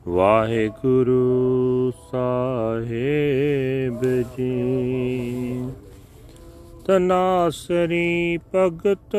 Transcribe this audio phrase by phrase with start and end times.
[0.08, 4.04] ਵਾਹਿਗੁਰੂ ਸਾਹਿਬ
[4.38, 5.68] ਜੀ।
[6.86, 9.16] ਤਨਾਸਰੀ ਭਗਤ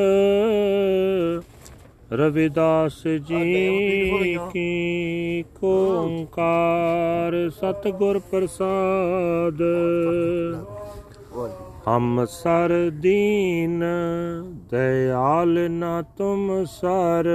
[2.13, 9.59] ਰਵਿਦਾਸ ਜੀ ਕੀ ਓੰਕਾਰ ਸਤਿਗੁਰ ਪ੍ਰਸਾਦ।
[11.87, 13.83] ਹਮ ਸਰ ਦੀਨ,
[14.71, 17.29] ਦਇਆਲ ਨਾ ਤੁਮ ਸਰ।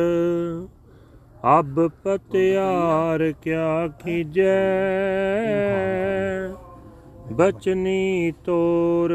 [1.59, 4.63] ਅਬ ਪਤਿਆਰ ਕਿਆ ਕੀਜੈ
[7.33, 9.13] ਬਚਨੀ ਤੋਰ,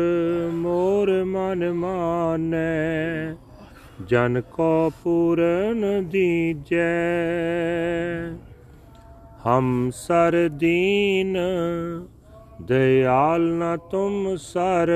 [0.53, 3.35] ਮੋਰ ਮਨ ਮਾਨੈ।
[4.05, 6.99] ਜਨ ਕੋ ਪੂਰਨ ਦੀਜੈ।
[9.47, 11.37] ਹਮ ਸਰ ਦੀਨ
[12.68, 14.92] दयाल न तुम सर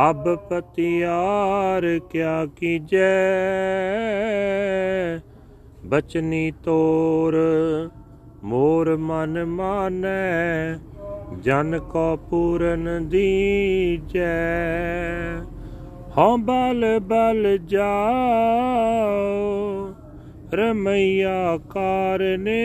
[0.00, 3.08] अब पतियार क्या कीजै
[5.94, 7.36] बचनी तोर
[8.50, 10.18] मोर मन मानै
[11.46, 14.30] जन को पूरन दीजै
[16.14, 19.18] हाँ बल बल जाओ
[20.54, 21.40] रमैया
[21.72, 22.62] कारने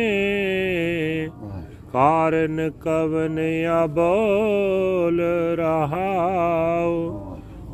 [1.92, 3.38] ਕਾਰਨ ਕਵਨ
[3.84, 5.20] ਅਬੋਲ
[5.56, 7.20] ਰਹਾਉ।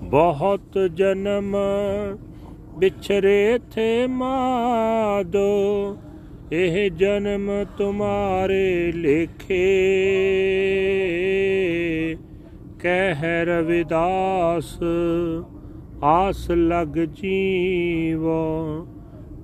[0.02, 1.56] ਬਹੁਤ ਜਨਮ
[2.78, 5.96] ਵਿਛਰੇ ਥੇ ਮਾਦੋ,
[6.52, 9.66] ਇਹ ਜਨਮ ਤੁਮਾਰੇ ਲਿਖੇ।
[12.80, 14.78] ਕਹਿ ਰਵਿਦਾਸ
[16.02, 18.86] ਆਸ ਲਗ ਜੀਵੋ।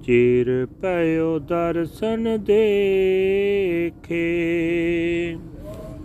[0.04, 4.22] ਚਿਰ ਪਇਓ ਦਰਸ਼ਨ ਦੇਖੇ।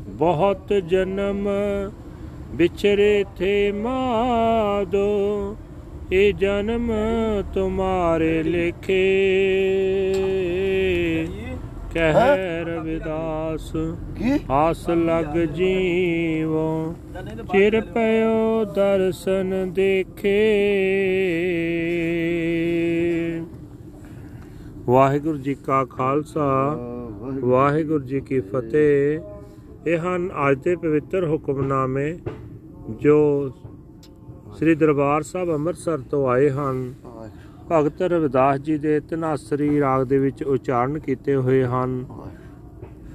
[0.08, 1.48] ਬਹੁਤ ਜਨਮ
[2.52, 5.08] ਵਿਚਰੇ ਥੇ ਮਾਦੋ
[6.12, 6.92] ਇਹ ਜਨਮ
[7.54, 9.02] ਤੁਮਾਰੇ ਲਿਖੇ।
[11.94, 13.76] ਕਹਿ ਰਵਿਦਾਸ
[14.52, 16.94] ਆਸ ਲਗ ਜੀਵੋ।
[17.52, 20.38] ਚਿਰ ਪਇਓ ਦਰਸ਼ਨ ਦੇਖੇ।
[24.88, 26.44] ਵਾਹਿਗੁਰੂ ਜੀ ਕਾ ਖਾਲਸਾ,
[27.44, 32.20] ਵਾਹਿਗੁਰੂ ਜੀ ਕੀ ਫਤਿਹ। ਇਹ ਹਨ ਅੱਜ ਦੇ ਪਵਿੱਤਰ ਹੁਕਮਨਾਮੇ
[33.02, 33.18] ਜੋ
[34.58, 36.94] ਸ੍ਰੀ ਦਰਬਾਰ ਸਾਹਿਬ ਅੰਮ੍ਰਿਤਸਰ ਤੋਂ ਆਏ ਹਨ।
[37.72, 42.06] ਭਗਤ ਰਵਿਦਾਸ ਜੀ ਦੇ ਤਨਾਸਰੀ ਰਾਗ ਦੇ ਵਿੱਚ ਉਚਾਰਨ ਕੀਤੇ ਹੋਏ ਹਨ।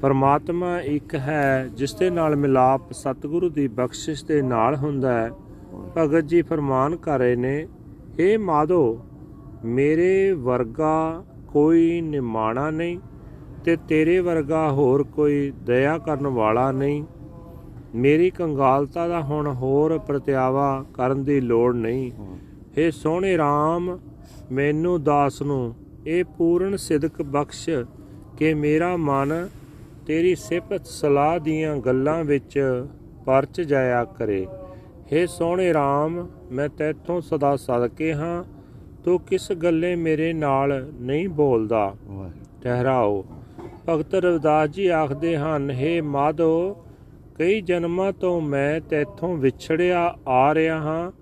[0.03, 5.31] ਪਰਮਾਤਮਾ ਇੱਕ ਹੈ, ਜਿਸ ਦੇ ਨਾਲ ਮਿਲਾਪ ਸਤਿਗੁਰੂ ਦੀ ਬਖਸ਼ਿਸ਼ ਦੇ ਨਾਲ ਹੁੰਦਾ ਹੈ।
[5.97, 7.67] ਭਗਤ ਜੀ ਫਰਮਾਨ ਕਰ ਰਹੇ ਨੇ
[8.21, 8.99] ਏ ਮਾਧੋ,
[9.65, 12.99] ਮੇਰੇ ਵਰਗਾ ਕੋਈ ਨਿਮਾਣਾ ਨਹੀਂ
[13.65, 17.05] ਤੇ ਤੇਰੇ ਵਰਗਾ ਹੋਰ ਕੋਈ ਦਇਆ ਕਰਨ ਵਾਲਾ ਨਹੀਂ।
[17.95, 22.11] ਮੇਰੀ ਕੰਗਾਲਤਾ ਦਾ ਹੁਣ ਹੋਰ ਪ੍ਰਤਿਆਵਾ ਕਰਨ ਦੀ ਲੋੜ ਨਹੀਂ।
[22.79, 23.99] ਏ ਸੋਹਣੇ RAM
[24.53, 25.75] ਮੈਨੂੰ ਦਾਸ ਨੂੰ
[26.07, 27.71] ਇਹ ਪੂਰਨ ਸਿਦਕ ਬਖਸ਼
[28.37, 29.49] ਕਿ ਮੇਰਾ ਮਨ
[30.07, 32.87] ਤੇਰੀ ਸਿਫਤ ਸਲਾਹ ਦੀਆਂ ਗੱਲਾਂ ਵਿੱਚ
[33.27, 34.47] ਪਰਚ ਜਾਇਆ ਕਰੇ।
[35.13, 38.45] ਏ ਸੋਹਣੇ RAM ਮੈਂ ਤੇਥੋਂ ਸਦਾ ਸਦਕੇ ਹਾਂ।
[39.05, 41.95] ਤੂੰ ਕਿਸ ਗੱਲੇ ਮੇਰੇ ਨਾਲ ਨਹੀਂ ਬੋਲਦਾ?
[42.63, 43.25] ਠਹਿਰਾਓ।
[43.89, 46.77] ਭਗਤ ਰਵਿਦਾਸ ਜੀ ਆਖਦੇ ਹਨ हे ਮਾਧੋ
[47.39, 51.13] ਕਈ ਜਨਮਾਂ ਤੋਂ ਮੈਂ ਤੇਥੋਂ ਵਿਛੜਿਆ ਆ ਰਿਹਾ ਹਾਂ।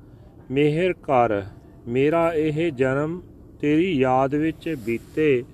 [0.50, 1.42] ਮਿਹਰ ਕਰ
[1.88, 3.22] ਮੇਰਾ ਇਹ ਜਨਮ
[3.60, 5.44] ਤੇਰੀ ਯਾਦ ਵਿੱਚ ਬੀਤੇ।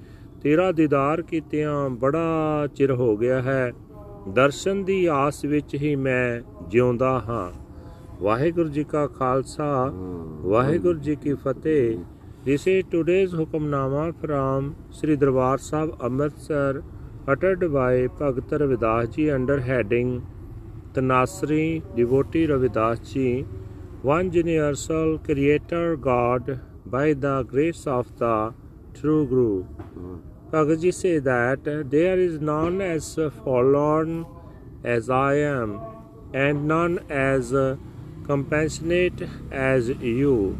[0.43, 3.73] ਤੇਰਾ ਦੀਦਾਰ ਕੀਤਿਆਂ ਬੜਾ ਚਿਰ ਹੋ ਗਿਆ ਹੈ।
[4.29, 7.53] ਦਰਸ਼ਨ ਦੀ ਆਸ ਵਿੱਚ ਹੀ ਮੈਂ ਜਿਉਂਦਾ ਹਾਂ।
[8.25, 9.93] ਵਾਹਿਗੁਰੂ ਜੀ ਕਾ ਖਾਲਸਾ
[10.43, 12.16] ਵਾਹਿਗੁਰੂ ਜੀ ਕੀ ਫਤਿਹ।
[12.47, 16.85] This is today's Hukamnama from Sri Darbar Sahib Amritsar
[17.27, 20.25] uttered by Bhagat Ravidas Ji under heading
[20.93, 23.45] Tanasri Devotee Ravidas Ji
[24.03, 28.55] One Universal Creator God by the grace of the
[28.95, 29.65] True Guru.
[30.53, 34.25] Bhagat Ji say that there is none as forlorn
[34.85, 35.81] as I am
[36.33, 37.53] and none as
[38.31, 40.57] compassionate as you.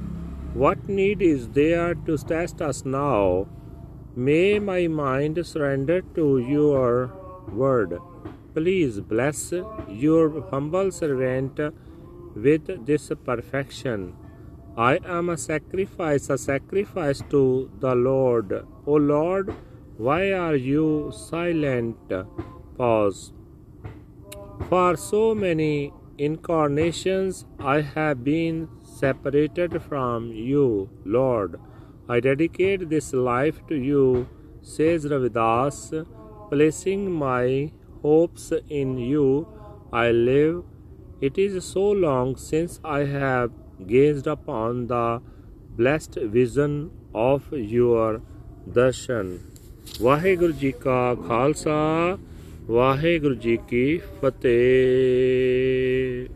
[0.57, 3.47] What need is there to test us now?
[4.17, 7.13] May my mind surrender to your
[7.53, 7.99] word.
[8.55, 9.53] Please bless
[9.87, 11.61] your humble servant
[12.35, 14.15] with this perfection.
[14.79, 18.65] I am a sacrifice, a sacrifice to the Lord.
[18.87, 19.55] O Lord,
[19.99, 22.11] why are you silent?
[22.79, 23.35] Pause.
[24.71, 31.60] For so many incarnations I have been separated from you, Lord.
[32.08, 34.28] I dedicate this life to you,
[34.62, 36.06] says Ravidas,
[36.50, 37.72] placing my
[38.02, 39.48] hopes in you.
[39.92, 40.64] I live.
[41.22, 43.52] It is so long since I have
[43.88, 45.22] gazed upon the
[45.78, 48.22] blessed vision of your
[48.68, 49.40] darshan.
[50.02, 51.78] Waheguru ji ਕਾ ਖਾਲਸਾ
[52.71, 56.36] ਵਾਹਿਗੁਰੂ ਜੀ ਕੀ ਫਤਿਹ।